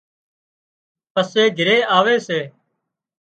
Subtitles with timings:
[1.13, 2.39] پسي گھري آوي سي